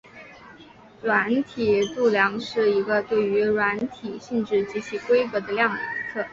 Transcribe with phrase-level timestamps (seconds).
[1.03, 5.77] 软体度量是一个对于软体性质及其规格的量
[6.11, 6.25] 测。